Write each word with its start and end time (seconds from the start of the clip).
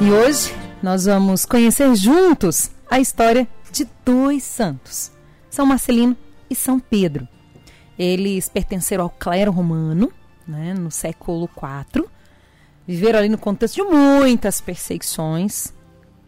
E 0.00 0.10
hoje 0.10 0.52
nós 0.82 1.04
vamos 1.04 1.46
conhecer 1.46 1.94
juntos 1.94 2.70
a 2.90 2.98
história 2.98 3.48
de 3.70 3.88
dois 4.04 4.42
santos, 4.42 5.12
São 5.48 5.64
Marcelino 5.64 6.16
e 6.50 6.54
São 6.54 6.80
Pedro. 6.80 7.26
Eles 7.98 8.48
pertenceram 8.48 9.04
ao 9.04 9.10
clero 9.10 9.52
romano, 9.52 10.12
né, 10.46 10.74
no 10.74 10.90
século 10.90 11.48
IV, 11.48 12.06
viveram 12.86 13.20
ali 13.20 13.28
no 13.28 13.38
contexto 13.38 13.76
de 13.76 13.82
muitas 13.82 14.60
perseguições 14.60 15.72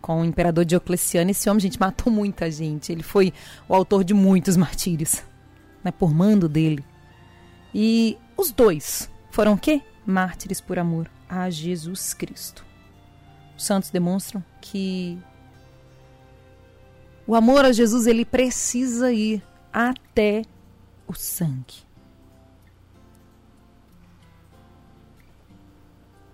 com 0.00 0.22
o 0.22 0.24
imperador 0.24 0.64
Diocleciano. 0.64 1.30
Esse 1.30 1.48
homem, 1.48 1.60
gente, 1.60 1.78
matou 1.78 2.12
muita 2.12 2.50
gente. 2.50 2.90
Ele 2.90 3.02
foi 3.02 3.32
o 3.68 3.74
autor 3.74 4.02
de 4.02 4.14
muitos 4.14 4.56
martírios, 4.56 5.22
né, 5.84 5.92
por 5.92 6.12
mando 6.12 6.48
dele. 6.48 6.84
E 7.74 8.18
os 8.36 8.50
dois 8.50 9.08
foram 9.30 9.52
o 9.52 9.58
quê? 9.58 9.82
Mártires 10.04 10.60
por 10.60 10.78
amor 10.78 11.08
a 11.28 11.48
Jesus 11.50 12.14
Cristo. 12.14 12.69
Os 13.60 13.66
santos 13.66 13.90
demonstram 13.90 14.42
que 14.58 15.18
o 17.26 17.34
amor 17.34 17.62
a 17.62 17.72
Jesus 17.72 18.06
ele 18.06 18.24
precisa 18.24 19.12
ir 19.12 19.42
até 19.70 20.46
o 21.06 21.12
sangue. 21.12 21.74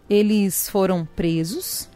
Eles 0.08 0.70
foram 0.70 1.04
presos 1.04 1.90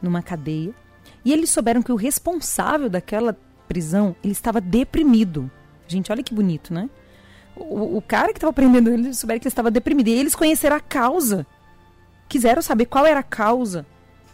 numa 0.00 0.22
cadeia 0.22 0.74
e 1.22 1.30
eles 1.30 1.50
souberam 1.50 1.82
que 1.82 1.92
o 1.92 1.96
responsável 1.96 2.88
daquela 2.88 3.38
prisão 3.68 4.16
ele 4.24 4.32
estava 4.32 4.58
deprimido. 4.58 5.50
Gente, 5.86 6.10
olha 6.10 6.22
que 6.22 6.34
bonito, 6.34 6.72
né? 6.72 6.88
O, 7.54 7.98
o 7.98 8.00
cara 8.00 8.32
que 8.32 8.38
estava 8.38 8.54
prendendo 8.54 8.88
ele 8.88 9.12
souberam 9.12 9.38
que 9.38 9.48
ele 9.48 9.52
estava 9.52 9.70
deprimido 9.70 10.08
e 10.08 10.12
eles 10.12 10.34
conheceram 10.34 10.76
a 10.76 10.80
causa. 10.80 11.46
Quiseram 12.32 12.62
saber 12.62 12.86
qual 12.86 13.04
era 13.04 13.20
a 13.20 13.22
causa 13.22 13.84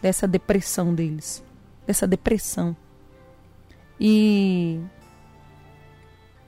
dessa 0.01 0.25
depressão 0.25 0.95
deles, 0.95 1.43
dessa 1.85 2.07
depressão. 2.07 2.73
E 3.99 4.79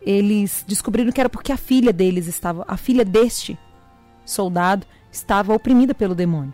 eles 0.02 0.64
descobriram 0.66 1.12
que 1.12 1.20
era 1.20 1.30
porque 1.30 1.52
a 1.52 1.58
filha 1.58 1.92
deles 1.92 2.26
estava, 2.26 2.64
a 2.66 2.78
filha 2.78 3.04
deste 3.04 3.60
soldado 4.26 4.88
estava 5.12 5.54
oprimida 5.54 5.94
pelo 5.94 6.16
demônio. 6.16 6.54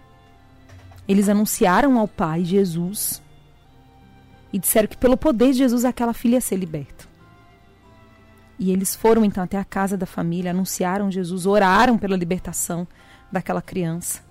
Eles 1.07 1.29
anunciaram 1.29 1.99
ao 1.99 2.07
pai 2.07 2.43
Jesus 2.43 3.21
e 4.51 4.57
disseram 4.57 4.87
que 4.87 4.97
pelo 4.97 5.15
poder 5.15 5.51
de 5.51 5.59
Jesus 5.59 5.85
aquela 5.85 6.11
filha 6.11 6.37
ia 6.37 6.41
ser 6.41 6.55
liberta. 6.55 7.05
E 8.57 8.71
eles 8.71 8.95
foram 8.95 9.23
então 9.23 9.43
até 9.43 9.59
a 9.59 9.63
casa 9.63 9.95
da 9.95 10.07
família, 10.07 10.49
anunciaram 10.49 11.11
Jesus, 11.11 11.45
oraram 11.45 11.99
pela 11.99 12.17
libertação 12.17 12.87
daquela 13.31 13.61
criança. 13.61 14.25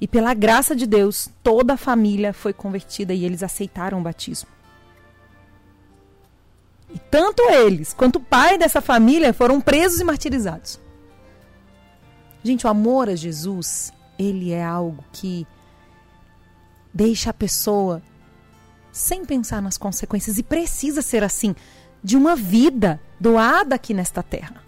E 0.00 0.06
pela 0.06 0.34
graça 0.34 0.76
de 0.76 0.86
Deus, 0.86 1.28
toda 1.42 1.74
a 1.74 1.76
família 1.76 2.32
foi 2.32 2.52
convertida 2.52 3.14
e 3.14 3.24
eles 3.24 3.42
aceitaram 3.42 4.00
o 4.00 4.02
batismo. 4.02 4.48
E 6.94 6.98
tanto 6.98 7.42
eles 7.50 7.92
quanto 7.92 8.16
o 8.16 8.20
pai 8.20 8.58
dessa 8.58 8.80
família 8.80 9.32
foram 9.32 9.60
presos 9.60 10.00
e 10.00 10.04
martirizados. 10.04 10.78
Gente, 12.42 12.66
o 12.66 12.70
amor 12.70 13.08
a 13.08 13.16
Jesus, 13.16 13.92
ele 14.18 14.52
é 14.52 14.64
algo 14.64 15.04
que 15.12 15.46
deixa 16.92 17.30
a 17.30 17.34
pessoa 17.34 18.02
sem 18.92 19.24
pensar 19.24 19.60
nas 19.60 19.76
consequências 19.76 20.38
e 20.38 20.42
precisa 20.42 21.02
ser 21.02 21.22
assim 21.24 21.54
de 22.02 22.16
uma 22.16 22.36
vida 22.36 23.00
doada 23.18 23.74
aqui 23.74 23.92
nesta 23.92 24.22
terra. 24.22 24.62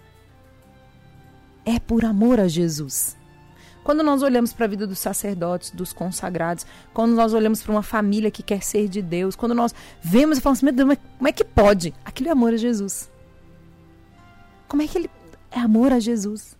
É 1.65 1.79
por 1.79 2.03
amor 2.03 2.39
a 2.39 2.47
Jesus. 2.47 3.15
Quando 3.89 4.03
nós 4.03 4.21
olhamos 4.21 4.53
para 4.53 4.65
a 4.65 4.69
vida 4.69 4.85
dos 4.85 4.99
sacerdotes, 4.99 5.71
dos 5.71 5.91
consagrados, 5.91 6.63
quando 6.93 7.15
nós 7.15 7.33
olhamos 7.33 7.63
para 7.63 7.71
uma 7.71 7.81
família 7.81 8.29
que 8.29 8.43
quer 8.43 8.61
ser 8.61 8.87
de 8.87 9.01
Deus, 9.01 9.35
quando 9.35 9.55
nós 9.55 9.73
vemos 9.99 10.37
e 10.37 10.41
falamos 10.41 10.59
assim, 10.59 10.65
meu 10.67 10.75
Deus, 10.75 10.87
mas 10.89 10.99
como 11.17 11.27
é 11.27 11.31
que 11.31 11.43
pode? 11.43 11.91
Aquilo 12.05 12.29
é 12.29 12.31
amor 12.31 12.53
a 12.53 12.57
Jesus. 12.57 13.09
Como 14.67 14.83
é 14.83 14.87
que 14.87 14.95
ele 14.95 15.09
é 15.49 15.59
amor 15.59 15.91
a 15.91 15.99
Jesus? 15.99 16.55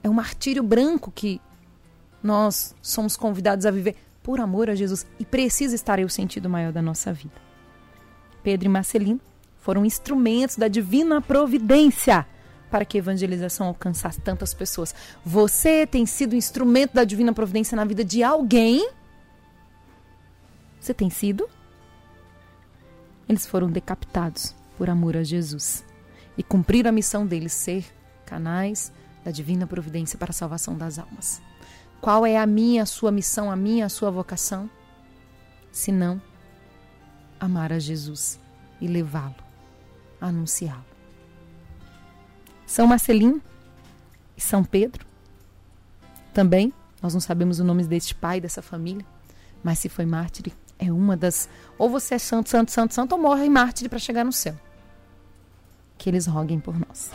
É 0.00 0.08
um 0.08 0.12
martírio 0.12 0.62
branco 0.62 1.10
que 1.10 1.40
nós 2.22 2.72
somos 2.80 3.16
convidados 3.16 3.66
a 3.66 3.72
viver 3.72 3.96
por 4.22 4.38
amor 4.38 4.70
a 4.70 4.76
Jesus 4.76 5.04
e 5.18 5.24
precisa 5.24 5.74
estar 5.74 5.98
aí 5.98 6.04
o 6.04 6.08
sentido 6.08 6.48
maior 6.48 6.70
da 6.70 6.80
nossa 6.80 7.12
vida. 7.12 7.34
Pedro 8.44 8.66
e 8.66 8.68
Marcelino 8.68 9.20
foram 9.58 9.84
instrumentos 9.84 10.54
da 10.56 10.68
divina 10.68 11.20
providência 11.20 12.24
para 12.70 12.84
que 12.84 12.96
a 12.96 13.00
evangelização 13.00 13.66
alcançasse 13.66 14.20
tantas 14.20 14.54
pessoas. 14.54 14.94
Você 15.24 15.86
tem 15.86 16.06
sido 16.06 16.36
instrumento 16.36 16.94
da 16.94 17.04
divina 17.04 17.32
providência 17.32 17.76
na 17.76 17.84
vida 17.84 18.04
de 18.04 18.22
alguém? 18.22 18.88
Você 20.80 20.94
tem 20.94 21.10
sido? 21.10 21.48
Eles 23.28 23.46
foram 23.46 23.70
decapitados 23.70 24.54
por 24.78 24.88
amor 24.88 25.16
a 25.16 25.22
Jesus 25.22 25.84
e 26.38 26.42
cumpriram 26.42 26.88
a 26.88 26.92
missão 26.92 27.26
deles 27.26 27.52
ser 27.52 27.84
canais 28.24 28.92
da 29.24 29.30
divina 29.30 29.66
providência 29.66 30.18
para 30.18 30.30
a 30.30 30.34
salvação 30.34 30.76
das 30.76 30.98
almas. 30.98 31.42
Qual 32.00 32.24
é 32.24 32.38
a 32.38 32.46
minha, 32.46 32.84
a 32.84 32.86
sua 32.86 33.12
missão, 33.12 33.50
a 33.50 33.56
minha, 33.56 33.86
a 33.86 33.90
sua 33.90 34.10
vocação? 34.10 34.70
Se 35.70 35.92
não, 35.92 36.20
amar 37.38 37.72
a 37.72 37.78
Jesus 37.78 38.40
e 38.80 38.86
levá-lo, 38.86 39.34
anunciá-lo. 40.20 40.89
São 42.70 42.86
Marcelino 42.86 43.42
e 44.36 44.40
São 44.40 44.62
Pedro. 44.62 45.04
Também, 46.32 46.72
nós 47.02 47.12
não 47.12 47.20
sabemos 47.20 47.58
o 47.58 47.64
nome 47.64 47.82
deste 47.82 48.14
pai, 48.14 48.40
dessa 48.40 48.62
família, 48.62 49.04
mas 49.60 49.80
se 49.80 49.88
foi 49.88 50.06
mártir, 50.06 50.52
é 50.78 50.92
uma 50.92 51.16
das. 51.16 51.48
Ou 51.76 51.90
você 51.90 52.14
é 52.14 52.18
santo, 52.18 52.48
santo, 52.48 52.70
santo, 52.70 52.94
santo, 52.94 53.10
ou 53.10 53.20
morre 53.20 53.48
mártir 53.48 53.88
para 53.90 53.98
chegar 53.98 54.24
no 54.24 54.32
céu. 54.32 54.54
Que 55.98 56.08
eles 56.08 56.26
roguem 56.26 56.60
por 56.60 56.78
nós. 56.78 57.10